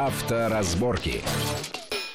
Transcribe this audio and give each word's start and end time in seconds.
Авторазборки. 0.00 1.22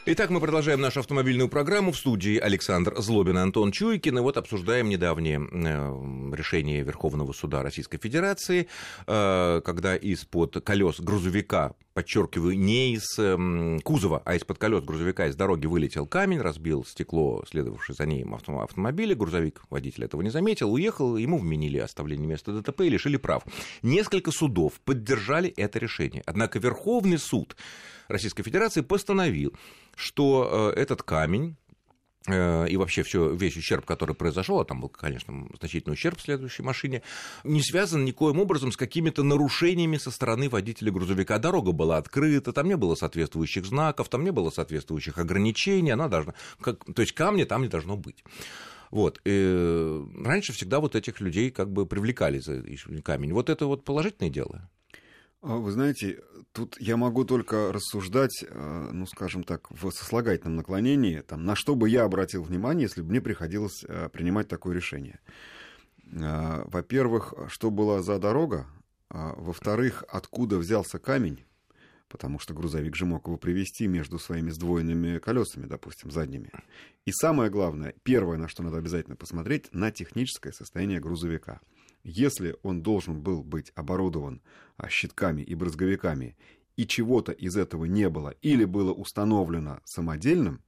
Итак, 0.05 0.29
мы 0.29 0.39
продолжаем 0.39 0.79
нашу 0.79 1.01
автомобильную 1.01 1.49
программу. 1.49 1.91
В 1.91 1.97
студии 1.97 2.37
Александр 2.37 2.93
Злобин 2.97 3.37
Антон 3.37 3.73
Чуйкин. 3.73 4.19
И 4.19 4.21
вот 4.21 4.37
обсуждаем 4.37 4.87
недавнее 4.87 5.41
э, 5.51 6.33
решение 6.33 6.81
Верховного 6.81 7.33
суда 7.33 7.61
Российской 7.61 7.97
Федерации, 7.97 8.69
э, 9.05 9.61
когда 9.65 9.97
из-под 9.97 10.63
колес 10.63 11.01
грузовика, 11.01 11.73
подчеркиваю, 11.93 12.57
не 12.57 12.93
из 12.93 13.17
эм, 13.19 13.79
кузова, 13.81 14.21
а 14.25 14.35
из-под 14.35 14.57
колес 14.57 14.83
грузовика 14.83 15.27
из 15.27 15.35
дороги 15.35 15.67
вылетел 15.67 16.05
камень, 16.05 16.39
разбил 16.39 16.85
стекло, 16.85 17.43
следовавшее 17.49 17.95
за 17.95 18.05
ним 18.05 18.35
автомобиля. 18.35 19.15
Грузовик, 19.15 19.61
водитель 19.69 20.05
этого 20.05 20.21
не 20.21 20.29
заметил, 20.29 20.71
уехал, 20.73 21.17
ему 21.17 21.37
вменили 21.37 21.77
оставление 21.77 22.27
места 22.27 22.51
ДТП 22.51 22.81
и 22.81 22.89
лишили 22.89 23.17
прав. 23.17 23.43
Несколько 23.81 24.31
судов 24.31 24.79
поддержали 24.81 25.49
это 25.49 25.79
решение. 25.79 26.23
Однако 26.25 26.59
Верховный 26.59 27.17
суд 27.17 27.55
Российской 28.07 28.43
Федерации 28.43 28.81
постановил, 28.81 29.53
что 29.95 30.73
э, 30.75 30.79
этот 30.79 31.03
камень 31.03 31.55
э, 31.62 31.62
и 32.27 32.77
вообще 32.77 33.03
все, 33.03 33.33
весь 33.33 33.57
ущерб, 33.57 33.85
который 33.85 34.15
произошел, 34.15 34.59
а 34.59 34.65
там 34.65 34.79
был, 34.79 34.89
конечно, 34.89 35.45
значительный 35.59 35.93
ущерб 35.93 36.17
в 36.17 36.21
следующей 36.21 36.63
машине, 36.63 37.01
не 37.43 37.61
связан 37.61 38.05
никоим 38.05 38.39
образом 38.39 38.71
с 38.71 38.77
какими-то 38.77 39.23
нарушениями 39.23 39.97
со 39.97 40.09
стороны 40.09 40.47
водителя 40.47 40.91
грузовика. 40.91 41.37
Дорога 41.37 41.73
была 41.73 41.97
открыта, 41.97 42.53
там 42.53 42.67
не 42.67 42.77
было 42.77 42.95
соответствующих 42.95 43.65
знаков, 43.65 44.07
там 44.07 44.23
не 44.23 44.31
было 44.31 44.51
соответствующих 44.51 45.17
ограничений, 45.17 45.91
она 45.91 46.07
должна, 46.07 46.33
как, 46.61 46.85
то 46.93 47.01
есть 47.01 47.13
камня 47.13 47.45
там 47.45 47.63
не 47.63 47.67
должно 47.67 47.97
быть. 47.97 48.23
Вот. 48.89 49.19
И 49.25 50.01
раньше 50.23 50.53
всегда 50.53 50.79
вот 50.79 50.95
этих 50.95 51.19
людей 51.19 51.49
как 51.49 51.71
бы 51.73 51.85
привлекали 51.85 52.39
за 52.39 52.63
камень. 53.01 53.33
Вот 53.33 53.49
это 53.49 53.65
вот 53.65 53.83
положительное 53.83 54.29
дело. 54.29 54.69
А 55.43 55.57
вы 55.57 55.71
знаете, 55.73 56.23
тут 56.53 56.77
я 56.79 56.95
могу 56.95 57.25
только 57.25 57.73
рассуждать, 57.73 58.45
э, 58.47 58.89
ну, 58.93 59.05
скажем 59.05 59.43
так, 59.43 59.69
в 59.71 59.91
сослагательном 59.91 60.55
наклонении, 60.55 61.19
там, 61.19 61.43
на 61.43 61.53
что 61.57 61.75
бы 61.75 61.89
я 61.89 62.05
обратил 62.05 62.43
внимание, 62.43 62.83
если 62.83 63.01
бы 63.01 63.09
мне 63.09 63.19
приходилось 63.19 63.83
э, 63.83 64.07
принимать 64.07 64.47
такое 64.47 64.73
решение. 64.73 65.19
Во-первых, 66.05 67.33
что 67.47 67.71
была 67.71 68.03
за 68.03 68.19
дорога, 68.19 68.67
а, 69.09 69.33
во-вторых, 69.35 70.03
откуда 70.07 70.57
взялся 70.57 70.99
камень, 70.99 71.43
потому 72.07 72.37
что 72.37 72.53
грузовик 72.53 72.95
же 72.95 73.05
мог 73.05 73.25
его 73.25 73.37
привести 73.37 73.87
между 73.87 74.19
своими 74.19 74.51
сдвоенными 74.51 75.17
колесами, 75.17 75.65
допустим, 75.65 76.11
задними. 76.11 76.51
И 77.05 77.11
самое 77.11 77.49
главное, 77.49 77.95
первое, 78.03 78.37
на 78.37 78.47
что 78.47 78.61
надо 78.61 78.77
обязательно 78.77 79.15
посмотреть, 79.15 79.73
на 79.73 79.91
техническое 79.91 80.53
состояние 80.53 80.99
грузовика– 80.99 81.59
если 82.03 82.55
он 82.63 82.81
должен 82.81 83.21
был 83.21 83.43
быть 83.43 83.71
оборудован 83.75 84.41
а, 84.77 84.89
щитками 84.89 85.41
и 85.41 85.55
брызговиками, 85.55 86.35
и 86.75 86.87
чего-то 86.87 87.31
из 87.31 87.55
этого 87.55 87.85
не 87.85 88.09
было, 88.09 88.29
или 88.41 88.65
было 88.65 88.91
установлено 88.91 89.79
самодельным, 89.85 90.61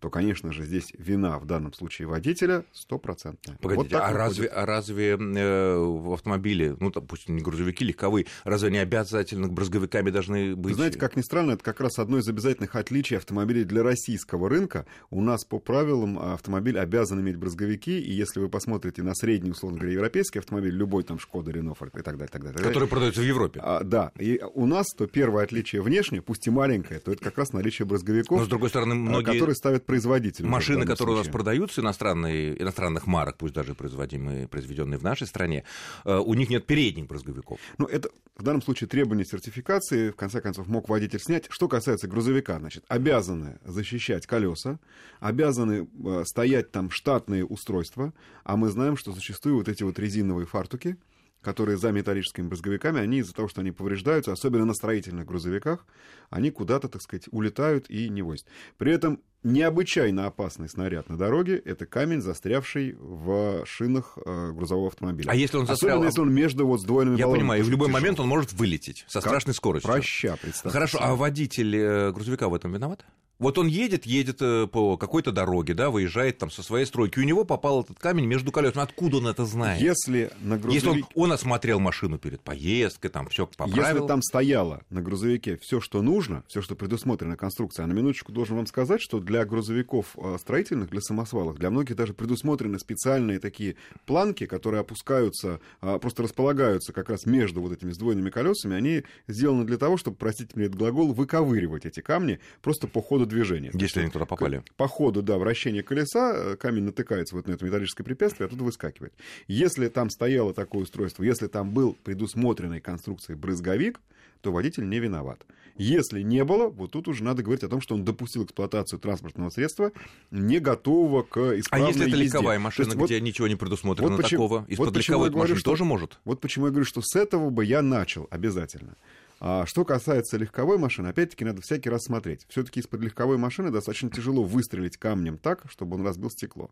то, 0.00 0.10
конечно 0.10 0.52
же, 0.52 0.64
здесь 0.64 0.92
вина 0.96 1.38
в 1.38 1.46
данном 1.46 1.72
случае 1.72 2.08
водителя 2.08 2.64
стопроцентная. 2.72 3.56
Погодите, 3.60 3.96
вот 3.96 4.02
а, 4.02 4.12
разве, 4.12 4.46
а 4.46 4.64
разве 4.64 5.10
э, 5.18 5.76
в 5.76 6.12
автомобиле, 6.12 6.76
ну, 6.78 6.90
допустим, 6.90 7.36
не 7.36 7.42
грузовики, 7.42 7.84
легковые, 7.84 8.26
разве 8.44 8.68
они 8.68 8.78
обязательно 8.78 9.48
брызговиками 9.48 10.10
должны 10.10 10.54
быть? 10.54 10.76
Знаете, 10.76 10.98
как 10.98 11.16
ни 11.16 11.22
странно, 11.22 11.52
это 11.52 11.64
как 11.64 11.80
раз 11.80 11.98
одно 11.98 12.18
из 12.18 12.28
обязательных 12.28 12.76
отличий 12.76 13.16
автомобилей 13.16 13.64
для 13.64 13.82
российского 13.82 14.48
рынка. 14.48 14.86
У 15.10 15.20
нас 15.20 15.44
по 15.44 15.58
правилам 15.58 16.18
автомобиль 16.18 16.78
обязан 16.78 17.20
иметь 17.20 17.36
брызговики, 17.36 17.98
и 17.98 18.12
если 18.12 18.40
вы 18.40 18.48
посмотрите 18.48 19.02
на 19.02 19.14
средний, 19.14 19.50
условно 19.50 19.78
говоря, 19.78 19.94
европейский 19.94 20.38
автомобиль, 20.38 20.74
любой 20.74 21.02
там 21.02 21.18
Шкода, 21.18 21.50
Рено, 21.50 21.72
и 21.72 22.02
так 22.02 22.16
далее, 22.16 22.28
так 22.28 22.42
далее. 22.42 22.62
Который 22.62 22.88
продается 22.88 23.20
в 23.20 23.24
Европе. 23.24 23.60
А, 23.62 23.82
да, 23.82 24.12
и 24.18 24.40
у 24.54 24.66
нас 24.66 24.86
то 24.96 25.06
первое 25.06 25.44
отличие 25.44 25.82
внешне, 25.82 26.22
пусть 26.22 26.46
и 26.46 26.50
маленькое, 26.50 27.00
то 27.00 27.12
это 27.12 27.22
как 27.22 27.38
раз 27.38 27.52
наличие 27.52 27.86
брызговиков. 27.86 28.38
Но, 28.38 28.44
с 28.44 28.48
другой 28.48 28.68
стороны, 28.68 28.94
многие... 28.94 29.32
Которые 29.32 29.56
ставят 29.56 29.87
производитель. 29.88 30.44
Машины, 30.44 30.82
которые 30.82 30.96
случае. 30.96 31.14
у 31.14 31.24
нас 31.24 31.28
продаются, 31.28 31.80
иностранные, 31.80 32.62
иностранных 32.62 33.06
марок, 33.06 33.38
пусть 33.38 33.54
даже 33.54 33.74
производимые, 33.74 34.46
произведенные 34.46 34.98
в 34.98 35.02
нашей 35.02 35.26
стране, 35.26 35.64
э, 36.04 36.18
у 36.18 36.34
них 36.34 36.50
нет 36.50 36.66
передних 36.66 37.06
брызговиков. 37.06 37.58
Ну, 37.78 37.86
это 37.86 38.10
в 38.36 38.42
данном 38.42 38.60
случае 38.60 38.86
требование 38.86 39.24
сертификации, 39.24 40.10
в 40.10 40.16
конце 40.16 40.42
концов, 40.42 40.68
мог 40.68 40.90
водитель 40.90 41.20
снять. 41.20 41.46
Что 41.48 41.68
касается 41.68 42.06
грузовика, 42.06 42.58
значит, 42.58 42.84
обязаны 42.88 43.58
защищать 43.64 44.26
колеса, 44.26 44.78
обязаны 45.20 45.88
э, 46.04 46.24
стоять 46.26 46.70
там 46.70 46.90
штатные 46.90 47.46
устройства, 47.46 48.12
а 48.44 48.58
мы 48.58 48.68
знаем, 48.68 48.98
что 48.98 49.12
зачастую 49.12 49.56
вот 49.56 49.68
эти 49.68 49.84
вот 49.84 49.98
резиновые 49.98 50.46
фартуки, 50.46 50.98
которые 51.40 51.78
за 51.78 51.92
металлическими 51.92 52.46
брызговиками, 52.46 53.00
они 53.00 53.18
из-за 53.18 53.32
того, 53.32 53.48
что 53.48 53.60
они 53.60 53.70
повреждаются, 53.70 54.32
особенно 54.32 54.64
на 54.64 54.74
строительных 54.74 55.26
грузовиках, 55.26 55.86
они 56.30 56.50
куда-то, 56.50 56.88
так 56.88 57.00
сказать, 57.00 57.28
улетают 57.30 57.88
и 57.88 58.08
не 58.08 58.22
возят. 58.22 58.46
При 58.76 58.92
этом 58.92 59.22
необычайно 59.42 60.26
опасный 60.26 60.68
снаряд 60.68 61.08
на 61.08 61.16
дороге– 61.16 61.60
это 61.64 61.86
камень, 61.86 62.20
застрявший 62.20 62.96
в 62.98 63.64
шинах 63.66 64.18
э, 64.24 64.52
грузового 64.52 64.88
автомобиля. 64.88 65.30
А 65.30 65.34
если 65.34 65.56
он 65.56 65.66
застрял? 65.66 65.96
Особенно, 65.96 66.06
если 66.06 66.20
он 66.20 66.32
между 66.32 66.66
вот 66.66 66.80
сдвоенными 66.80 67.18
Я 67.18 67.28
понимаю, 67.28 67.60
и 67.60 67.64
в 67.64 67.70
любой 67.70 67.88
момент 67.88 68.20
он 68.20 68.28
может 68.28 68.52
вылететь 68.52 69.04
со 69.08 69.20
как? 69.20 69.30
страшной 69.30 69.54
скоростью. 69.54 69.90
Проща, 69.90 70.36
представьте. 70.40 70.70
Хорошо, 70.70 70.98
а 71.00 71.14
водитель 71.14 71.76
э, 71.76 72.12
грузовика 72.12 72.48
в 72.48 72.54
этом 72.54 72.72
виноват? 72.72 73.04
Вот 73.38 73.56
он 73.56 73.68
едет, 73.68 74.04
едет 74.04 74.42
э, 74.42 74.66
по 74.66 74.96
какой-то 74.96 75.30
дороге, 75.30 75.72
да, 75.72 75.90
выезжает 75.90 76.38
там 76.38 76.50
со 76.50 76.64
своей 76.64 76.86
стройки, 76.86 77.20
у 77.20 77.22
него 77.22 77.44
попал 77.44 77.82
этот 77.82 77.96
камень 77.98 78.26
между 78.26 78.50
колесами. 78.50 78.82
Откуда 78.82 79.18
он 79.18 79.28
это 79.28 79.44
знает? 79.44 79.80
Если 79.80 80.32
на 80.40 80.58
грузовике... 80.58 80.88
Если 80.88 81.02
он, 81.14 81.22
он 81.22 81.32
осмотрел 81.32 81.78
машину 81.78 82.18
перед 82.18 82.40
поездкой, 82.40 83.10
там 83.10 83.28
все 83.28 83.46
поправил. 83.46 83.94
Если 83.94 84.08
там 84.08 84.22
стояло 84.22 84.82
на 84.90 85.02
грузовике 85.02 85.56
все, 85.62 85.80
что 85.80 86.02
нужно, 86.02 86.42
все, 86.48 86.62
что 86.62 86.74
предусмотрено 86.74 87.36
конструкцией, 87.36 87.84
а 87.84 87.86
на 87.86 87.92
минуточку 87.92 88.32
должен 88.32 88.56
вам 88.56 88.66
сказать, 88.66 89.00
что 89.00 89.20
для 89.28 89.44
грузовиков 89.44 90.16
э, 90.16 90.38
строительных, 90.40 90.88
для 90.88 91.02
самосвалов, 91.02 91.58
для 91.58 91.70
многих 91.70 91.96
даже 91.96 92.14
предусмотрены 92.14 92.78
специальные 92.78 93.38
такие 93.38 93.76
планки, 94.06 94.46
которые 94.46 94.80
опускаются, 94.80 95.60
э, 95.82 95.98
просто 96.00 96.22
располагаются 96.22 96.94
как 96.94 97.10
раз 97.10 97.26
между 97.26 97.60
вот 97.60 97.72
этими 97.72 97.92
сдвоенными 97.92 98.30
колесами. 98.30 98.74
Они 98.74 99.04
сделаны 99.28 99.64
для 99.64 99.76
того, 99.76 99.98
чтобы, 99.98 100.16
простите 100.16 100.52
мне 100.54 100.64
этот 100.64 100.78
глагол, 100.78 101.12
выковыривать 101.12 101.84
эти 101.84 102.00
камни 102.00 102.40
просто 102.62 102.88
по 102.88 103.02
ходу 103.02 103.26
движения. 103.26 103.70
Если 103.74 104.00
они 104.00 104.10
туда 104.10 104.24
попали. 104.24 104.64
По 104.76 104.88
ходу, 104.88 105.22
да, 105.22 105.36
вращения 105.36 105.82
колеса 105.82 106.32
э, 106.34 106.56
камень 106.56 106.84
натыкается 106.84 107.36
вот 107.36 107.46
на 107.46 107.52
это 107.52 107.66
металлическое 107.66 108.04
препятствие, 108.04 108.46
оттуда 108.46 108.64
выскакивает. 108.64 109.12
Если 109.46 109.88
там 109.88 110.08
стояло 110.08 110.54
такое 110.54 110.82
устройство, 110.82 111.22
если 111.22 111.48
там 111.48 111.70
был 111.72 111.98
предусмотренной 112.02 112.80
конструкцией 112.80 113.38
брызговик, 113.38 114.00
то 114.40 114.52
водитель 114.52 114.88
не 114.88 114.98
виноват. 114.98 115.46
Если 115.76 116.22
не 116.22 116.44
было, 116.44 116.68
вот 116.68 116.90
тут 116.90 117.06
уже 117.06 117.22
надо 117.22 117.42
говорить 117.44 117.62
о 117.62 117.68
том, 117.68 117.80
что 117.80 117.94
он 117.94 118.04
допустил 118.04 118.44
эксплуатацию 118.44 118.98
транспортного 118.98 119.50
средства, 119.50 119.92
не 120.32 120.58
готового 120.58 121.22
к 121.22 121.36
исправной 121.58 121.86
А 121.86 121.88
если 121.88 122.02
это 122.02 122.16
езде. 122.16 122.24
легковая 122.24 122.58
машина, 122.58 122.86
есть, 122.86 122.96
где 122.96 123.14
вот, 123.14 123.22
ничего 123.22 123.46
не 123.46 123.54
предусмотрено 123.54 124.08
вот 124.10 124.16
почему, 124.22 124.48
такого, 124.48 124.66
из-под 124.68 124.88
вот 124.88 124.96
легковой 124.96 125.30
машины 125.30 125.58
что, 125.60 125.70
тоже 125.70 125.84
может? 125.84 126.18
Вот 126.24 126.40
почему 126.40 126.66
я 126.66 126.72
говорю, 126.72 126.84
что 126.84 127.00
с 127.00 127.14
этого 127.14 127.50
бы 127.50 127.64
я 127.64 127.80
начал 127.80 128.26
обязательно. 128.30 128.96
А 129.40 129.66
что 129.66 129.84
касается 129.84 130.36
легковой 130.36 130.78
машины, 130.78 131.08
опять-таки 131.08 131.44
надо 131.44 131.62
всякий 131.62 131.88
раз 131.90 132.04
смотреть. 132.04 132.44
Все-таки 132.48 132.80
из-под 132.80 133.00
легковой 133.02 133.38
машины 133.38 133.70
достаточно 133.70 134.10
тяжело 134.10 134.42
выстрелить 134.42 134.96
камнем 134.96 135.38
так, 135.38 135.62
чтобы 135.70 135.96
он 135.96 136.04
разбил 136.04 136.30
стекло. 136.30 136.70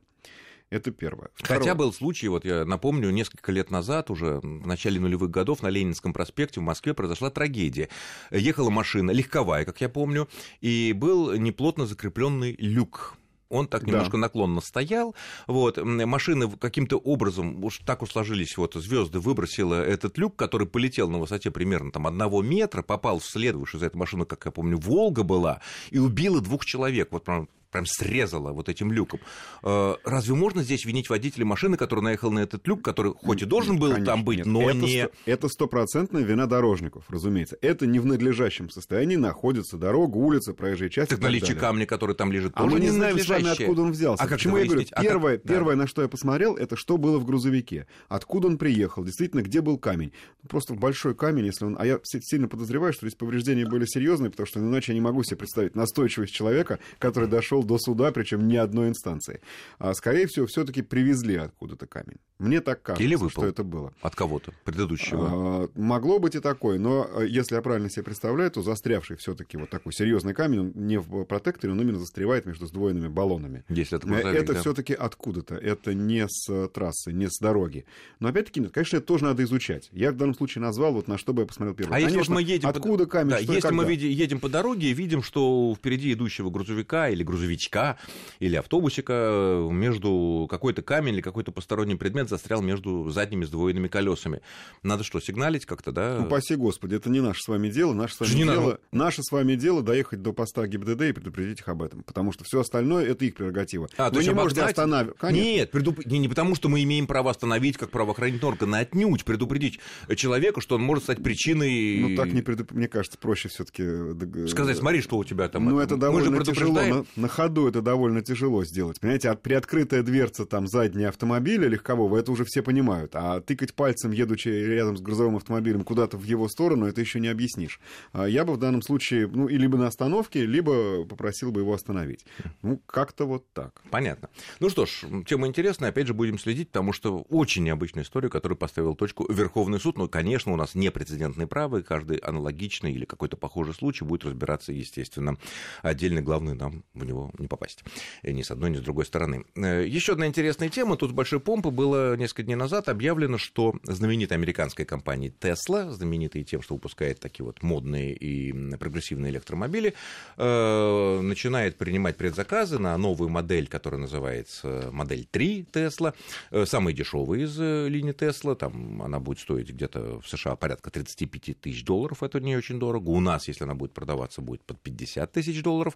Это 0.69 0.91
первое. 0.91 1.29
Второе. 1.35 1.61
Хотя 1.61 1.75
был 1.75 1.93
случай, 1.93 2.29
вот 2.29 2.45
я 2.45 2.65
напомню, 2.65 3.11
несколько 3.11 3.53
лет 3.53 3.71
назад, 3.71 4.11
уже 4.11 4.41
в 4.41 4.67
начале 4.67 4.99
нулевых 4.99 5.31
годов, 5.31 5.63
на 5.63 5.69
Ленинском 5.69 6.13
проспекте 6.13 6.61
в 6.61 6.65
Москве 6.65 6.93
произошла 6.93 7.31
трагедия. 7.31 7.89
Ехала 8.33 8.71
машина 8.71 9.13
легковая, 9.13 9.65
как 9.65 9.81
я 9.81 9.89
помню, 9.89 10.29
и 10.61 10.93
был 10.93 11.33
неплотно 11.35 11.87
закрепленный 11.87 12.57
люк 12.59 13.17
он 13.49 13.69
так 13.69 13.85
немножко 13.85 14.13
да. 14.13 14.19
наклонно 14.19 14.61
стоял, 14.61 15.15
вот, 15.47 15.79
машина 15.81 16.51
каким-то 16.51 16.97
образом, 16.97 17.63
уж 17.65 17.79
так 17.79 18.03
уж 18.03 18.11
сложились 18.11 18.57
вот 18.57 18.75
звезды, 18.75 19.21
выбросила 19.21 19.75
этот 19.75 20.19
люк, 20.19 20.37
который 20.37 20.67
полетел 20.67 21.09
на 21.09 21.19
высоте 21.19 21.51
примерно 21.51 21.93
там 21.93 22.07
одного 22.07 22.43
метра, 22.43 22.83
попал 22.83 23.21
в 23.21 23.25
следующую 23.25 23.81
за 23.81 23.87
эту 23.87 23.99
машину, 23.99 24.27
как 24.27 24.45
я 24.45 24.51
помню, 24.51 24.79
Волга 24.79 25.23
была, 25.23 25.61
и 25.91 25.99
убила 25.99 26.41
двух 26.41 26.65
человек, 26.65 27.13
вот 27.13 27.25
прям 27.25 27.49
прям 27.77 27.87
срезала 27.87 28.53
вот 28.53 28.71
этим 28.71 28.91
люком. 28.91 29.21
Э, 29.63 29.97
разве 30.05 30.35
можно 30.35 30.63
здесь 30.63 30.87
винить 30.87 31.11
водителя 31.11 31.45
машины, 31.45 31.77
который 31.77 32.01
наехал 32.01 32.31
на 32.31 32.39
этот 32.39 32.67
люк, 32.67 32.83
который 32.83 33.13
хоть 33.13 33.43
и 33.43 33.45
должен 33.45 33.79
был 33.79 33.91
Конечно, 33.91 34.13
там 34.13 34.25
быть, 34.25 34.39
нет. 34.39 34.47
но 34.47 34.71
это 34.71 34.79
не... 34.79 35.09
Это 35.27 35.49
стопроцентная 35.49 36.23
вина 36.23 36.47
дорожников, 36.47 37.05
разумеется. 37.11 37.59
Это 37.61 37.87
не 37.87 37.99
в 37.99 38.07
надлежащем 38.07 38.71
состоянии 38.71 39.17
находится 39.17 39.77
дорога, 39.77 40.17
улица, 40.17 40.55
проезжая 40.55 40.89
часть. 40.89 41.11
Так, 41.11 41.19
так 41.19 41.25
наличие 41.25 41.49
далее. 41.49 41.61
камня, 41.61 41.87
который 41.87 42.15
там 42.15 42.33
лежит, 42.33 42.53
а 42.55 42.65
мы 42.65 42.81
не 42.81 42.89
знаем 42.89 43.19
с 43.19 43.29
вами, 43.29 43.51
откуда 43.51 43.83
он 43.83 43.93
взялся. 43.93 44.25
А 44.25 44.27
Почему 44.27 44.57
я 44.57 44.65
говорю, 44.65 44.87
а 44.93 45.03
первое, 45.03 45.37
как... 45.37 45.47
первое, 45.47 45.77
да. 45.77 45.83
на 45.83 45.87
что 45.87 46.01
я 46.01 46.09
посмотрел, 46.09 46.57
это 46.57 46.77
что 46.77 46.97
было 46.97 47.19
в 47.19 47.27
грузовике. 47.27 47.87
Откуда 48.09 48.49
он 48.49 48.57
приехал, 48.57 49.05
действительно, 49.05 49.43
где 49.43 49.61
был 49.61 49.77
камень. 49.77 50.13
Просто 50.49 50.75
большой 50.75 51.15
камень, 51.15 51.47
если 51.47 51.67
он... 51.67 51.77
А 51.79 51.85
я 51.85 52.01
сильно 52.03 52.49
подозреваю, 52.49 52.95
что 52.95 53.07
здесь 53.07 53.19
повреждения 53.19 53.67
были 53.67 53.85
серьезные, 53.85 54.31
потому 54.31 54.47
что 54.47 54.61
иначе 54.61 54.93
я 54.93 54.95
не 54.95 55.03
могу 55.03 55.23
себе 55.25 55.37
представить 55.37 55.75
настойчивость 55.75 56.33
человека, 56.33 56.79
который 56.99 57.29
дошел 57.29 57.63
до 57.67 57.79
суда, 57.79 58.13
причем 58.13 58.47
ни 58.49 58.57
одной 58.57 58.89
инстанции. 58.89 59.41
А, 59.79 59.93
скорее 59.95 60.27
всего, 60.27 60.47
все-таки 60.47 60.83
привезли 60.83 61.37
откуда-то 61.37 61.87
камень. 61.87 62.17
Мне 62.39 62.61
так 62.61 62.83
кажется, 62.83 63.03
Или 63.05 63.15
выпал 63.15 63.31
что 63.31 63.47
это 63.47 63.65
было. 63.65 63.93
От 64.03 64.15
кого-то 64.15 64.53
предыдущего. 64.65 65.29
А, 65.31 65.69
могло 65.75 66.19
быть 66.19 66.35
и 66.35 66.41
такое, 66.41 66.79
но 66.79 67.09
э, 67.15 67.27
если 67.29 67.55
я 67.57 67.63
правильно 67.63 67.91
себе 67.91 68.03
представляю, 68.05 68.51
то 68.51 68.63
застрявший 68.63 69.17
все-таки 69.17 69.57
вот 69.57 69.71
такой 69.71 69.93
серьезный 69.93 70.35
камень, 70.35 70.61
он 70.61 70.73
не 70.75 70.99
в 70.99 71.25
протекторе, 71.25 71.73
он 71.73 71.81
именно 71.81 71.99
застревает 71.99 72.47
между 72.47 72.67
сдвоенными 72.67 73.09
баллонами. 73.09 73.65
Если 73.69 73.97
это 73.99 74.07
Э, 74.07 74.11
грузовик, 74.11 74.41
Это 74.43 74.53
да. 74.55 74.61
все-таки 74.61 74.93
откуда-то, 74.95 75.55
это 75.57 75.95
не 75.95 76.27
с 76.29 76.49
э, 76.51 76.69
трассы, 76.73 77.13
не 77.13 77.29
с 77.29 77.39
дороги. 77.39 77.85
Но 78.21 78.29
опять-таки, 78.29 78.63
конечно, 78.69 78.99
это 78.99 79.07
тоже 79.07 79.25
надо 79.25 79.43
изучать. 79.45 79.89
Я 79.93 80.13
в 80.13 80.17
данном 80.17 80.35
случае 80.35 80.63
назвал, 80.63 80.93
вот 80.93 81.09
на 81.09 81.19
что 81.19 81.33
бы 81.33 81.43
я 81.43 81.47
посмотрел 81.47 81.75
первым. 81.75 81.95
А 81.95 81.99
если 81.99 82.15
Конечно, 82.15 82.35
вот 82.35 82.41
мы 82.43 82.47
едем... 82.49 82.63
по- 82.63 82.77
откуда 82.77 83.07
камень, 83.07 83.31
Да, 83.31 83.39
если 83.39 83.71
мы 83.73 83.91
едем 83.93 84.41
по 84.41 84.49
дороге 84.49 84.91
и 84.91 84.93
видим, 84.93 85.23
что 85.23 85.75
впереди 85.77 86.13
идущего 86.13 86.51
грузовика 86.51 87.09
или 87.09 87.23
грузовичка 87.47 87.97
или 88.41 88.57
автобусика 88.57 89.13
э, 89.13 89.69
между 89.71 90.47
какой-то 90.51 90.83
камень 90.83 91.15
или 91.15 91.21
какой-то 91.21 91.53
посторонний 91.53 91.95
предмет 91.95 92.29
застрял 92.29 92.61
между 92.63 93.09
задними 93.11 93.45
сдвоенными 93.45 93.89
колесами. 93.89 94.41
Надо 94.83 95.05
что, 95.05 95.21
сигналить 95.21 95.67
как-то, 95.67 95.93
да? 95.93 96.19
Упаси 96.21 96.57
Господи, 96.57 96.97
это 96.97 97.09
не 97.11 97.21
наше 97.21 97.43
с 97.43 97.49
вами 97.49 97.69
дело. 97.69 97.93
Наше 97.93 98.15
с 98.15 98.21
вами 98.21 98.31
Же 98.31 98.37
не 98.37 98.45
дело, 98.45 98.79
наше 98.93 99.23
с 99.23 99.31
вами 99.31 99.55
дело 99.55 99.83
доехать 99.83 100.23
до 100.23 100.33
поста 100.33 100.67
ГИБДД 100.67 101.03
и 101.03 101.13
предупредить 101.13 101.61
их 101.61 101.69
об 101.69 101.83
этом. 101.83 102.03
Потому 102.03 102.33
что 102.33 102.45
все 102.45 102.61
остальное 102.61 103.07
это 103.07 103.25
их 103.25 103.35
прерогатива. 103.35 103.89
А, 103.97 104.11
Вы 104.11 104.25
не 104.25 104.31
можете 104.31 104.61
обогнать? 104.61 104.79
останавливать. 104.79 105.19
Конечно. 105.19 105.45
Нет, 105.45 105.75
предуп- 105.75 106.03
не, 106.05 106.19
не 106.19 106.29
потому, 106.29 106.55
что 106.55 106.69
мы 106.69 106.83
имеем 106.83 107.07
право 107.07 107.31
остановить 107.31 107.77
как 107.77 107.91
правоохранительный 107.91 108.49
орган, 108.49 108.75
а 108.75 108.79
отнюдь 108.79 109.25
предупредить 109.25 109.81
человека, 110.17 110.61
что 110.61 110.75
он 110.77 110.83
может 110.83 111.05
стать 111.05 111.23
причиной... 111.23 111.99
Ну 112.01 112.17
так 112.17 112.33
не 112.33 112.43
предуп- 112.43 112.75
мне 112.75 112.89
кажется, 112.89 113.19
проще 113.19 113.49
все-таки 113.49 114.49
Сказать, 114.49 114.77
смотри, 114.77 115.01
что 115.01 115.17
у 115.17 115.25
тебя 115.25 115.49
там... 115.49 115.65
Ну, 115.65 115.79
это, 115.79 115.95
это 115.97 116.11
мы 116.11 116.21
же 116.21 116.31
довольно 116.31 116.45
тяжело. 116.45 116.81
На, 116.83 117.05
на 117.17 117.29
ходу 117.37 117.69
это 117.69 117.83
довольно 117.83 118.23
тяжело 118.23 118.65
сделать. 118.65 118.99
Понимаете, 118.99 119.29
от 119.29 119.43
приоткрытая 119.43 120.03
дверца 120.03 120.47
там 120.47 120.67
задняя 120.67 121.11
автомобиля 121.11 121.69
легкового, 121.69 122.17
это 122.17 122.33
уже 122.33 122.45
все 122.45 122.63
понимают. 122.63 123.15
А 123.15 123.41
тыкать 123.41 123.75
пальцем, 123.75 124.11
едучи 124.11 124.49
рядом 124.49 124.97
с 124.97 125.03
грузовым 125.03 125.37
автомобилем 125.37 125.85
куда-то 125.85 126.17
в 126.17 126.25
его 126.25 126.49
сторону, 126.49 126.87
это 126.87 127.03
еще 127.03 127.21
не 127.21 127.29
объяснишь. 127.29 127.79
А 128.13 128.27
я 128.27 128.47
бы 128.47 128.55
в 128.55 128.57
данном 128.57 128.81
случае, 128.81 129.29
ну, 129.29 129.49
и 129.49 129.59
либо 129.59 129.77
на 129.77 129.87
остановке, 129.87 130.47
либо 130.47 131.05
попросил 131.05 131.53
бы 131.53 131.61
его 131.61 131.75
остановить. 131.75 132.25
Ну, 132.63 132.81
как-то 132.87 133.27
вот 133.27 133.45
так. 133.53 133.83
Понятно. 133.91 134.31
Ну 134.61 134.71
что 134.71 134.87
ж, 134.87 135.05
тема 135.27 135.47
интересная, 135.47 135.91
опять 135.91 136.07
же, 136.07 136.15
будем 136.15 136.39
следить, 136.39 136.69
потому 136.69 136.95
что 136.95 137.19
очень 137.29 137.65
необычная 137.65 138.05
история, 138.05 138.31
которую 138.31 138.57
поставил 138.57 138.95
точку 138.95 139.31
Верховный 139.31 139.79
суд. 139.79 139.99
Но, 139.99 140.09
конечно, 140.09 140.53
у 140.53 140.57
нас 140.57 140.75
непрецедентное 140.75 141.47
право, 141.47 141.79
и 141.79 141.83
каждый 141.83 142.17
аналогичный 142.17 142.93
или 142.93 143.05
какой-то 143.05 143.37
похожий 143.37 143.75
случай 143.75 144.05
будет 144.05 144.25
разбираться, 144.25 144.73
естественно, 144.73 145.37
отдельно. 145.83 146.23
Главное, 146.23 146.55
нам 146.55 146.83
в 146.95 147.05
него 147.05 147.26
не 147.39 147.49
попасть. 147.49 147.85
И 148.23 148.33
ни 148.33 148.43
с 148.43 148.51
одной, 148.51 148.71
ни 148.71 148.77
с 148.77 148.81
другой 148.81 149.05
стороны. 149.05 149.45
Э, 149.57 149.87
Еще 149.87 150.13
одна 150.13 150.27
интересная 150.27 150.69
тема. 150.69 150.97
Тут 150.97 151.13
большой 151.13 151.41
помпы 151.41 151.71
было 151.71 152.17
несколько 152.17 152.43
дней 152.43 152.57
назад 152.57 152.89
объявлено, 152.89 153.39
что 153.39 153.75
знаменитая 153.83 154.39
американская 154.39 154.87
компания 154.87 155.33
Tesla, 155.41 155.91
знаменитая 155.91 156.43
тем, 156.45 156.63
что 156.63 156.75
выпускает 156.75 157.21
такие 157.21 157.45
вот 157.45 157.63
модные 157.63 158.15
и 158.15 158.53
прогрессивные 158.77 159.33
электромобили, 159.33 159.95
э, 160.37 161.21
начинает 161.23 161.77
принимать 161.77 162.17
предзаказы 162.17 162.79
на 162.79 162.97
новую 162.97 163.31
модель, 163.31 163.67
которая 163.69 164.01
называется 164.01 164.89
модель 164.93 165.27
3 165.31 165.67
Tesla, 165.73 166.15
э, 166.51 166.67
самая 166.67 166.95
дешевая 166.95 167.41
из 167.41 167.59
э, 167.61 167.89
линии 167.89 168.15
Tesla, 168.15 168.55
там 168.55 169.03
она 169.03 169.21
будет 169.21 169.41
стоить 169.41 169.71
где-то 169.71 170.21
в 170.21 170.29
США 170.29 170.57
порядка 170.57 170.91
35 170.91 171.61
тысяч 171.61 171.85
долларов, 171.85 172.23
это 172.23 172.41
не 172.41 172.57
очень 172.57 172.79
дорого, 172.79 173.11
у 173.11 173.21
нас, 173.21 173.49
если 173.49 173.65
она 173.65 173.75
будет 173.75 173.93
продаваться, 173.93 174.41
будет 174.41 174.63
под 174.63 174.81
50 174.81 175.33
тысяч 175.33 175.63
долларов, 175.63 175.95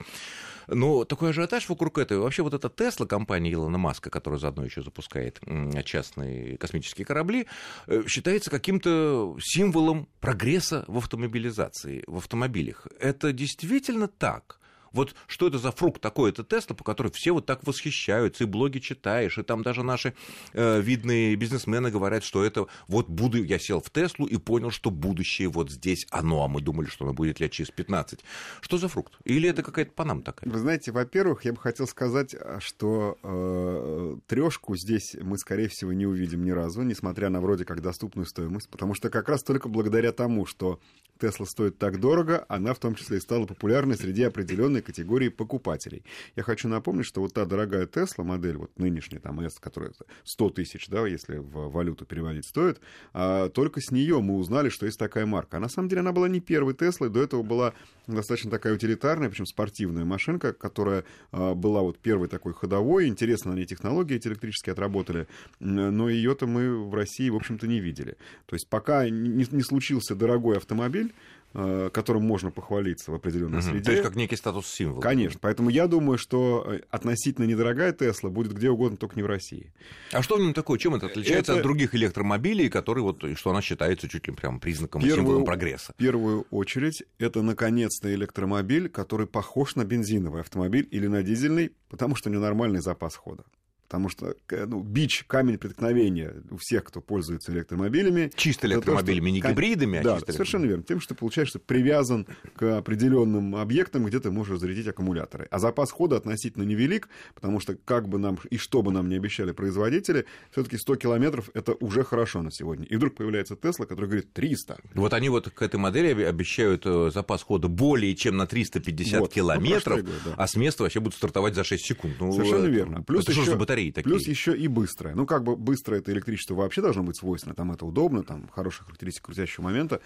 но 0.67 1.05
такой 1.21 1.31
ажиотаж 1.31 1.69
вокруг 1.69 1.99
этого, 1.99 2.23
вообще 2.23 2.43
вот 2.43 2.55
эта 2.55 2.69
Tesla, 2.69 3.07
компания 3.07 3.53
Илона 3.53 3.77
Маска, 3.77 4.09
которая 4.09 4.41
заодно 4.41 4.65
еще 4.65 4.81
запускает 4.81 5.39
частные 5.85 6.57
космические 6.57 7.05
корабли, 7.05 7.47
э, 7.87 8.05
считается 8.07 8.51
каким-то 8.51 9.37
символом 9.39 10.09
прогресса 10.21 10.87
в 10.89 10.97
автомобилизации, 10.97 12.05
в 12.07 12.17
автомобилях. 12.17 12.87
Это 12.99 13.35
действительно 13.35 14.09
так? 14.09 14.60
Вот 14.93 15.15
что 15.27 15.47
это 15.47 15.59
за 15.59 15.73
фрукт 15.73 16.01
такой, 16.01 16.31
это 16.31 16.45
Тесла, 16.45 16.75
по 16.75 16.85
которой 16.85 17.11
все 17.13 17.33
вот 17.33 17.47
так 17.47 17.67
восхищаются, 17.67 18.45
и 18.45 18.47
блоги 18.47 18.79
читаешь, 18.79 19.39
и 19.39 19.43
там 19.43 19.63
даже 19.63 19.83
наши 19.83 20.15
э, 20.53 20.81
видные 20.81 21.37
бизнесмены 21.37 21.91
говорят, 21.91 22.25
что 22.25 22.45
это 22.45 22.67
вот 22.89 23.09
буду, 23.09 23.43
я 23.43 23.59
сел 23.59 23.81
в 23.81 23.91
Теслу 23.91 24.27
и 24.27 24.37
понял, 24.37 24.71
что 24.71 24.91
будущее 24.91 25.49
вот 25.49 25.71
здесь 25.71 26.07
оно, 26.11 26.45
а 26.45 26.49
мы 26.49 26.61
думали, 26.61 26.87
что 26.87 27.05
оно 27.05 27.15
будет 27.15 27.41
лет 27.41 27.53
через 27.53 27.71
15. 27.71 28.21
Что 28.61 28.79
за 28.79 28.89
фрукт? 28.89 29.15
Или 29.25 29.49
это 29.49 29.63
какая-то 29.63 29.93
панам 29.93 30.23
такая? 30.23 30.51
Вы 30.51 30.59
знаете, 30.59 30.93
во-первых, 30.93 31.45
я 31.45 31.53
бы 31.53 31.59
хотел 31.59 31.87
сказать, 31.87 32.35
а, 32.35 32.59
что 32.61 33.19
э, 33.23 34.17
трешку 34.27 34.77
здесь 34.77 35.17
мы, 35.21 35.39
скорее 35.39 35.69
всего, 35.69 35.93
не 35.93 36.07
увидим 36.07 36.45
ни 36.45 36.51
разу, 36.51 36.83
несмотря 36.83 37.31
на 37.31 37.41
вроде 37.41 37.65
как 37.65 37.81
доступную 37.83 38.27
стоимость, 38.27 38.69
потому 38.69 38.95
что 38.95 39.11
как 39.11 39.29
раз 39.29 39.43
только 39.43 39.69
благодаря 39.69 40.13
тому, 40.13 40.47
что 40.47 40.81
Тесла 41.21 41.47
стоит 41.47 41.79
так 41.79 42.01
дорого, 42.01 42.45
она 42.49 42.73
в 42.75 42.79
том 42.79 42.95
числе 42.95 43.19
и 43.19 43.21
стала 43.21 43.47
популярной 43.47 43.97
среди 43.97 44.23
определенной 44.23 44.83
категории 44.83 45.29
покупателей. 45.29 46.03
Я 46.35 46.43
хочу 46.43 46.69
напомнить, 46.69 47.07
что 47.07 47.21
вот 47.21 47.35
та 47.35 47.45
дорогая 47.45 47.87
Тесла, 47.87 48.25
модель 48.25 48.57
вот 48.57 48.79
нынешняя, 48.79 49.21
там 49.21 49.41
S, 49.41 49.59
которая 49.61 49.93
100 50.25 50.51
тысяч, 50.51 50.89
да, 50.89 51.07
если 51.07 51.37
в 51.37 51.71
валюту 51.71 52.07
переводить, 52.07 52.47
стоит, 52.47 52.81
а, 53.13 53.49
только 53.51 53.81
с 53.81 53.91
нее 53.91 54.21
мы 54.21 54.37
узнали, 54.37 54.71
что 54.71 54.87
есть 54.87 54.99
такая 54.99 55.27
марка. 55.27 55.59
А 55.59 55.61
на 55.61 55.69
самом 55.69 55.89
деле 55.89 56.01
она 56.01 56.13
была 56.13 56.29
не 56.29 56.41
первой 56.41 56.75
Теслой, 56.75 57.11
до 57.11 57.23
этого 57.23 57.43
была 57.43 57.75
достаточно 58.07 58.51
такая 58.51 58.75
утилитарная, 58.75 59.29
причем 59.29 59.47
спортивная 59.47 60.05
машинка, 60.05 60.53
которая 60.53 61.05
а, 61.33 61.55
была 61.55 61.83
вот 61.83 61.99
первой 61.99 62.29
такой 62.29 62.55
ходовой. 62.55 63.09
Интересно, 63.09 63.53
ней 63.53 63.67
технологии 63.67 64.17
эти 64.17 64.29
электрические 64.29 64.73
отработали, 64.73 65.29
но 65.59 66.09
ее-то 66.09 66.47
мы 66.47 66.89
в 66.89 66.95
России, 66.95 67.29
в 67.29 67.37
общем-то, 67.37 67.67
не 67.67 67.81
видели. 67.81 68.17
То 68.47 68.57
есть 68.57 68.69
пока 68.69 69.09
не, 69.09 69.47
не 69.51 69.63
случился 69.63 70.15
дорогой 70.15 70.57
автомобиль, 70.57 71.10
которым 71.53 72.23
можно 72.25 72.51
похвалиться 72.51 73.11
в 73.11 73.15
определенной 73.15 73.63
среде. 73.63 73.83
То 73.85 73.91
есть 73.93 74.03
как 74.05 74.15
некий 74.17 74.37
статус-символ. 74.37 75.01
Конечно. 75.01 75.39
Поэтому 75.43 75.69
я 75.71 75.87
думаю, 75.89 76.17
что 76.19 76.65
э, 76.67 76.81
относительно 76.91 77.45
недорогая 77.45 77.93
Тесла 77.93 78.31
будет 78.31 78.53
где 78.53 78.71
угодно, 78.71 78.97
только 78.97 79.17
не 79.17 79.23
в 79.23 79.27
России. 79.27 79.73
А 80.13 80.23
что 80.23 80.37
в 80.37 80.41
нем 80.41 80.55
такое? 80.55 80.79
Чем 80.79 80.95
это 80.95 81.07
отличается 81.07 81.53
Это- 81.53 81.61
от 81.61 81.63
других 81.65 81.95
электромобилей, 81.95 82.69
которые 82.69 83.03
вот, 83.03 83.25
что 83.37 83.51
она 83.51 83.63
считается 83.63 84.09
чуть 84.09 84.29
ли 84.29 84.35
прям 84.35 84.61
признаком, 84.61 85.03
Первую- 85.03 85.17
символом 85.25 85.45
прогресса? 85.45 85.93
В 85.93 85.97
первую 85.97 86.47
очередь, 86.51 87.03
это 87.19 87.43
наконец-то 87.43 88.13
электромобиль, 88.15 88.89
который 88.89 89.27
похож 89.27 89.75
на 89.77 89.85
бензиновый 89.85 90.43
автомобиль 90.43 90.87
или 90.91 91.07
на 91.09 91.23
дизельный, 91.23 91.73
потому 91.89 92.15
что 92.17 92.29
у 92.29 92.33
него 92.33 92.43
нормальный 92.43 92.81
запас 92.81 93.17
хода. 93.17 93.45
Потому 93.91 94.09
что 94.09 94.37
ну, 94.69 94.83
бич, 94.83 95.25
камень 95.27 95.59
преткновения 95.59 96.33
у 96.53 96.59
всех, 96.59 96.85
кто 96.85 97.01
пользуется 97.01 97.51
электромобилями. 97.51 98.31
Чисто 98.37 98.69
это 98.69 98.77
то, 98.77 98.79
электромобилями, 98.93 99.31
не 99.31 99.41
что- 99.41 99.49
гибридами, 99.51 99.99
а 99.99 100.03
Да, 100.05 100.15
чисто 100.19 100.33
совершенно 100.33 100.67
верно. 100.67 100.85
Тем, 100.85 101.01
что 101.01 101.17
получаешь, 101.17 101.49
что 101.49 101.59
привязан 101.59 102.25
к 102.55 102.79
определенным 102.79 103.57
объектам, 103.57 104.05
где 104.05 104.21
ты 104.21 104.31
можешь 104.31 104.61
зарядить 104.61 104.87
аккумуляторы. 104.87 105.49
А 105.51 105.59
запас 105.59 105.91
хода 105.91 106.17
относительно 106.17 106.63
невелик, 106.63 107.09
потому 107.35 107.59
что 107.59 107.75
как 107.85 108.09
бы 108.09 108.19
нам 108.21 108.39
и 108.49 108.59
что 108.59 108.83
бы 108.83 108.93
нам 108.93 109.09
не 109.09 109.17
обещали 109.17 109.51
производители, 109.51 110.25
все-таки 110.53 110.77
100 110.77 110.95
километров 110.95 111.51
это 111.55 111.75
уже 111.81 112.05
хорошо 112.05 112.43
на 112.43 112.53
сегодня. 112.53 112.87
И 112.87 112.95
вдруг 112.95 113.17
появляется 113.17 113.57
Тесла, 113.57 113.87
который 113.87 114.07
говорит 114.07 114.33
300. 114.33 114.79
Вот 114.95 115.13
они 115.15 115.31
вот 115.31 115.51
к 115.51 115.63
этой 115.63 115.81
модели 115.81 116.23
обещают 116.23 116.83
э, 116.87 117.11
запас 117.13 117.43
хода 117.43 117.67
более 117.67 118.15
чем 118.15 118.37
на 118.37 118.47
350 118.47 119.19
Вот, 119.19 119.21
ну, 119.21 119.27
что 119.27 119.35
километров, 119.35 119.97
я 119.97 120.03
говорю, 120.05 120.19
да. 120.27 120.35
а 120.37 120.47
с 120.47 120.55
места 120.55 120.85
вообще 120.85 121.01
будут 121.01 121.17
стартовать 121.17 121.57
за 121.57 121.65
6 121.65 121.85
секунд. 121.85 122.15
Ну, 122.21 122.31
Совершенно 122.33 122.67
это- 122.67 122.69
верно. 122.71 123.03
Плюс 123.03 123.25
это 123.25 123.33
что 123.33 123.41
еще- 123.43 123.51
за 123.51 123.57
батареи 123.81 123.93
такие? 123.93 124.11
Плюс 124.11 124.27
еще 124.27 124.57
и 124.57 124.69
быстрое. 124.69 125.15
Ну, 125.15 125.27
как 125.27 125.45
бы 125.45 125.57
быстрое 125.57 126.01
это 126.01 126.13
электричество 126.13 126.55
вообще 126.55 126.83
должно 126.83 127.03
быть 127.03 127.17
свойственно. 127.17 127.55
Там 127.55 127.73
это 127.73 127.87
удобно, 127.87 128.23
там 128.23 128.49
хорошая 128.53 128.87
характеристика 128.87 129.27
крутящего 129.27 129.65
момента. 129.65 130.01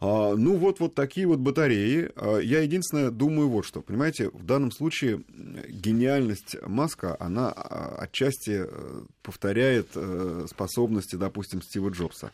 А, 0.00 0.34
ну, 0.34 0.56
вот, 0.56 0.80
вот 0.80 0.94
такие 0.94 1.26
вот 1.26 1.38
батареи. 1.38 2.10
А, 2.16 2.38
я 2.38 2.60
единственное 2.60 3.10
думаю 3.10 3.48
вот 3.48 3.64
что. 3.64 3.80
Понимаете, 3.80 4.30
в 4.30 4.44
данном 4.44 4.70
случае 4.70 5.14
м, 5.14 5.56
гениальность 5.68 6.56
Маска, 6.66 7.16
она 7.20 7.50
а, 7.50 7.96
отчасти 7.98 8.64
э, 8.64 9.02
повторяет 9.22 9.88
э, 9.94 10.46
способности, 10.48 11.16
допустим, 11.16 11.62
Стива 11.62 11.90
Джобса. 11.90 12.32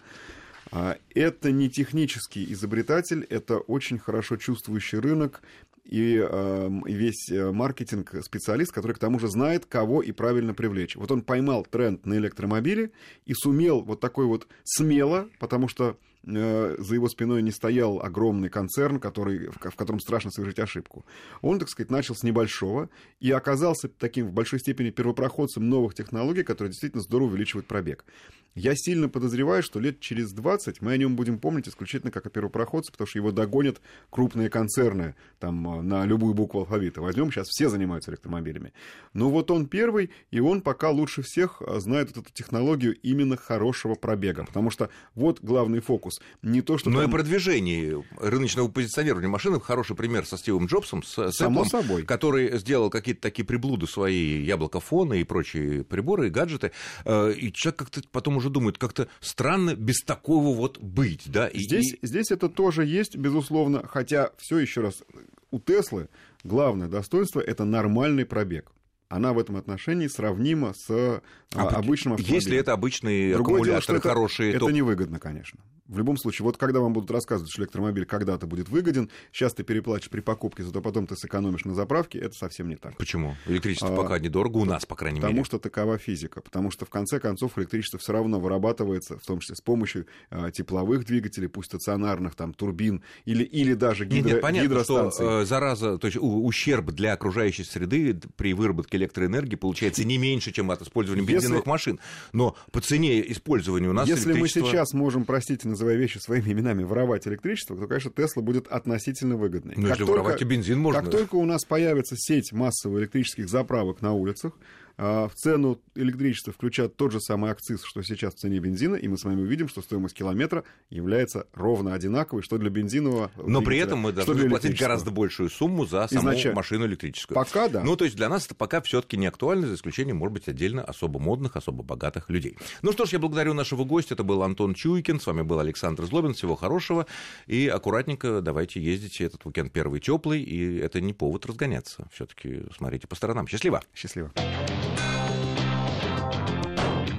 А, 0.71 0.97
Это 1.15 1.53
не 1.53 1.69
технический 1.69 2.53
изобретатель, 2.53 3.27
это 3.31 3.59
очень 3.59 3.99
хорошо 3.99 4.37
чувствующий 4.37 4.99
рынок 4.99 5.43
и, 5.85 6.17
эм, 6.17 6.83
весь 6.87 7.31
э, 7.31 7.53
маркетинг 7.53 8.15
специалист, 8.23 8.73
который 8.73 8.93
к 8.95 8.99
тому 8.99 9.19
же 9.19 9.29
знает, 9.29 9.67
кого 9.67 10.03
и 10.03 10.13
правильно 10.13 10.55
привлечь. 10.55 10.97
Вот 10.97 11.11
он 11.11 11.23
поймал 11.23 11.65
тренд 11.65 12.07
на 12.07 12.15
электромобили 12.15 12.93
и 13.27 13.35
сумел 13.35 13.83
вот 13.83 14.01
такой 14.01 14.27
вот 14.27 14.47
смело, 14.65 15.29
потому 15.39 15.69
что 15.69 15.99
э, 16.27 16.77
за 16.79 16.95
его 16.95 17.09
спиной 17.09 17.43
не 17.43 17.51
стоял 17.51 18.01
огромный 18.01 18.49
концерн, 18.49 18.99
который, 18.99 19.49
в, 19.49 19.59
в 19.59 19.77
котором 19.77 20.01
страшно 20.01 20.31
совершить 20.31 20.59
ошибку. 20.59 21.05
Он, 21.43 21.59
так 21.59 21.69
сказать, 21.69 21.91
начал 21.91 22.15
с 22.15 22.23
небольшого 22.23 22.89
и 23.21 23.31
оказался 23.31 23.89
таким 23.89 24.29
в 24.29 24.33
большой 24.33 24.61
степени 24.61 24.89
первопроходцем 24.91 25.69
новых 25.69 25.95
технологий, 25.95 26.45
которые 26.45 26.71
действительно 26.71 27.03
здорово 27.03 27.29
увеличивают 27.29 27.67
пробег. 27.67 28.07
Я 28.55 28.77
сильно 28.77 29.09
подозреваю, 29.09 29.63
что 29.65 29.81
лет 29.81 29.99
через 29.99 30.33
20 30.33 30.81
мы 30.81 30.93
о 30.93 30.97
нем 30.97 31.17
будем 31.17 31.41
помнить 31.41 31.69
исключительно 31.69 32.13
как 32.13 32.27
о 32.27 32.31
первопроходце, 32.31 32.93
потому 32.93 33.09
что 33.09 33.19
его 33.19 33.33
догонят 33.33 33.81
крупные 34.11 34.49
концерны 34.49 35.17
там, 35.41 35.81
э, 35.81 35.83
на 35.83 36.05
любую 36.07 36.35
букву 36.35 36.61
алфавита. 36.61 37.01
Возьмем, 37.01 37.33
сейчас 37.33 37.49
все 37.49 37.69
занимаются 37.69 38.13
электромобилями. 38.13 38.73
Но 39.13 39.29
вот 39.29 39.51
он 39.51 39.67
первый, 39.67 40.11
и 40.31 40.39
он 40.39 40.61
пока 40.61 40.91
лучше 40.91 41.23
всех 41.23 41.61
э, 41.67 41.81
знает 41.81 42.15
вот 42.15 42.25
эту 42.27 42.33
технологию 42.33 42.95
именно 43.03 43.37
хорошего 43.37 43.95
пробега. 43.97 44.45
Потому 44.45 44.71
что 44.71 44.89
вот 45.17 45.41
главный 45.41 45.81
фокус. 45.81 46.21
Не 46.43 46.63
то, 46.63 46.79
что 46.79 46.91
Но 46.91 47.01
там... 47.01 47.09
и 47.09 47.13
продвижение 47.13 48.05
рыночного 48.21 48.69
позиционирования 48.69 49.29
машины. 49.29 49.61
Хороший 49.61 49.97
пример 49.97 50.27
со 50.27 50.37
Стивом 50.37 50.67
Джобсом, 50.67 51.03
с, 51.03 51.33
Само 51.33 51.63
Apple, 51.65 51.69
собой. 51.69 52.03
который 52.05 52.57
сделал 52.59 52.89
какие-то 52.89 53.23
такие 53.23 53.45
приблуды 53.45 53.89
свои, 53.89 54.41
яблоко 54.43 54.79
фона 54.79 55.15
и 55.15 55.25
прочие 55.25 55.83
приборы 55.83 56.29
и 56.29 56.31
гаджеты. 56.31 56.71
Э, 57.05 57.33
И 57.37 57.53
человек 57.53 57.81
как-то 57.81 58.01
потом 58.13 58.37
уже 58.37 58.44
думает, 58.51 58.79
как-то 58.79 59.09
странно 59.21 59.75
без 59.75 60.03
такого 60.03 60.55
вот 60.55 60.79
быть, 60.79 61.23
да? 61.31 61.49
И, 61.49 61.59
Здесь, 61.61 61.95
и- 61.95 62.07
здесь 62.07 62.31
это 62.31 62.49
тоже 62.49 62.85
есть, 62.85 63.17
безусловно, 63.17 63.87
хотя 63.87 64.31
все 64.39 64.59
еще 64.59 64.81
раз, 64.81 65.03
у 65.51 65.59
Теслы 65.61 66.09
главное 66.43 66.89
достоинство 66.89 67.41
это 67.41 67.65
нормальный 67.65 68.25
пробег. 68.25 68.71
Она 69.09 69.33
в 69.33 69.39
этом 69.39 69.57
отношении 69.57 70.09
сравнима 70.09 70.73
с 70.75 70.91
а, 70.91 71.21
А 71.55 71.69
обычным 71.77 72.15
автомобилем. 72.15 72.35
Если 72.35 72.57
это 72.57 72.73
обычные 72.73 73.35
Другое 73.35 73.63
дело, 73.63 73.77
аккумуляторы, 73.77 73.83
что 73.83 73.97
это, 73.97 74.09
хорошие, 74.09 74.51
это 74.51 74.59
то... 74.61 74.71
невыгодно, 74.71 75.21
конечно. 75.21 75.61
В 75.87 75.99
любом 75.99 76.17
случае, 76.17 76.45
вот 76.45 76.57
когда 76.57 76.81
вам 76.81 76.95
будут 76.95 77.11
рассказывать, 77.11 77.53
что 77.53 77.61
электромобиль 77.61 78.07
когда-то 78.07 78.47
будет 78.47 78.71
выгоден, 78.71 79.11
сейчас 79.33 79.53
ты 79.53 79.65
переплатишь 79.65 80.09
при 80.09 80.21
покупке, 80.21 80.63
зато 80.63 80.81
потом 80.81 81.07
ты 81.07 81.15
сэкономишь 81.15 81.67
на 81.67 81.75
заправке, 81.75 82.19
это 82.21 82.35
совсем 82.35 82.69
не 82.71 82.77
так. 82.77 82.97
Почему? 82.97 83.37
Электричество 83.47 83.93
А, 83.93 83.97
пока 83.97 84.19
недорого, 84.19 84.57
у 84.57 84.65
нас, 84.65 84.87
по 84.87 84.97
крайней 84.97 85.21
Потому 85.21 85.35
мере. 85.35 85.45
что 85.45 85.59
такова 85.59 85.99
физика. 85.99 86.41
Потому 86.41 86.71
что 86.71 86.87
в 86.87 86.91
конце 86.91 87.21
концов 87.21 87.59
электричество 87.59 87.99
все 87.99 88.13
равно 88.15 88.41
вырабатывается, 88.41 89.19
в 89.19 89.27
том 89.27 89.41
числе 89.41 89.57
с 89.57 89.61
помощью 89.61 90.07
э, 90.31 90.51
тепловых 90.55 91.05
двигателей, 91.05 91.49
пусть 91.49 91.69
стационарных, 91.69 92.35
там, 92.35 92.55
турбин 92.55 93.03
или, 93.27 93.45
или 93.45 93.75
даже 93.75 94.07
Нет, 94.07 94.15
гидро, 94.15 94.29
нет, 94.31 94.41
понятно, 94.41 94.69
что 94.85 94.95
гидростанций. 95.11 95.43
э, 95.43 95.45
зараза, 95.45 95.99
то 95.99 96.07
есть 96.07 96.17
у- 96.17 96.47
ущерб 96.47 96.93
для 96.93 97.13
окружающей 97.13 97.63
среды 97.65 98.19
при 98.37 98.55
выработке 98.55 98.97
электроэнергии 98.97 99.57
получается 99.57 100.03
не 100.05 100.17
меньше, 100.17 100.51
чем 100.51 100.71
от 100.71 100.81
использования 100.81 101.21
Если- 101.25 101.35
бензиновых 101.35 101.67
машин. 101.67 102.01
Но 102.33 102.57
по 102.73 102.81
цене 102.81 103.21
использования 103.31 103.89
у 103.91 103.93
нас 103.93 104.09
Если 104.09 104.33
мы 104.33 104.49
сейчас 104.49 104.95
можем, 104.95 105.27
простите, 105.27 105.74
называя 105.75 105.97
вещи 105.97 106.19
своими 106.19 106.53
именами, 106.53 106.83
воровать 106.83 107.27
электричество, 107.29 107.77
то, 107.77 107.87
конечно, 107.87 108.11
Тесла 108.11 108.43
будет 108.43 108.67
относительно 108.69 109.37
выгодной. 109.37 109.75
Ну, 109.77 109.83
Как 109.83 109.91
если 109.93 110.05
только- 110.07 110.11
воровать 110.23 110.43
и 110.43 110.45
бензин 110.45 110.79
можно. 110.79 111.03
Как 111.03 111.11
только 111.11 111.35
у 111.37 111.45
нас 111.45 111.65
появится 111.65 112.17
сеть 112.19 112.53
массовых 112.53 113.01
электрических 113.03 113.49
заправок 113.49 114.01
на 114.03 114.13
улицах, 114.13 114.53
в 114.97 115.31
цену 115.35 115.81
электричества 115.95 116.53
включат 116.53 116.97
тот 116.97 117.13
же 117.13 117.21
самый 117.21 117.51
акциз, 117.51 117.83
что 117.83 118.03
сейчас 118.03 118.35
в 118.35 118.39
цене 118.39 118.59
бензина, 118.59 118.95
и 118.95 119.09
мы 119.09 119.19
с 119.19 119.25
вами 119.25 119.43
увидим, 119.43 119.69
что 119.69 119.83
стоимость 119.83 120.15
километра 120.15 120.65
является 120.91 121.47
ровно 121.53 121.95
одинаковой, 121.95 122.43
что 122.43 122.59
для 122.59 122.71
бензинового 122.71 123.31
Но 123.37 123.63
при 123.63 123.79
этом 123.79 123.99
мы 124.01 124.13
должны 124.13 124.35
электрического. 124.35 124.89
гораздо 124.89 125.11
большую 125.11 125.51
сумму 125.51 125.85
за 125.85 126.07
саму 126.09 126.31
Изначально. 126.31 126.57
машину 126.57 126.87
электрическую. 126.87 127.35
Пока 127.35 127.69
да. 127.69 127.83
Ну, 127.83 127.97
то 127.97 128.05
есть 128.05 128.17
для 128.17 128.29
нас 128.29 128.47
это 128.47 128.55
пока 128.55 128.81
все-таки 128.83 129.17
не 129.17 129.27
актуально, 129.27 129.67
за 129.67 129.75
исключением, 129.75 130.19
может 130.19 130.35
быть, 130.35 130.49
отдельно 130.49 130.85
особо 130.85 131.19
модных, 131.19 131.57
особо 131.57 131.83
богатых 131.83 132.31
людей. 132.31 132.57
Ну 132.83 132.93
что 132.93 133.07
ж, 133.07 133.11
я 133.11 133.19
благодарю 133.19 133.55
нашего 133.55 133.85
гостя. 133.85 134.15
Это 134.15 134.23
был 134.23 134.43
Антон 134.43 134.75
Чуйкин, 134.75 135.21
с 135.21 135.27
вами 135.27 135.43
был 135.43 135.59
Александр 135.59 136.05
Злобин. 136.05 136.35
Всего 136.35 136.55
хорошего. 136.55 137.07
И 137.47 137.67
аккуратненько 137.69 138.41
давайте 138.41 138.81
ездите. 138.81 139.25
Этот 139.25 139.45
уикенд 139.47 139.73
первый 139.73 140.01
теплый, 140.01 140.43
и 140.43 140.77
это 140.79 141.01
не 141.01 141.13
повод 141.13 141.47
разгоняться. 141.47 142.09
Все-таки 142.13 142.63
смотрите 142.77 143.07
по 143.07 143.15
сторонам. 143.17 143.47
Счастливо! 143.49 143.83
Счастливо. 143.95 144.33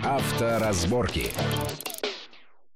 Авторазборки. 0.05 1.33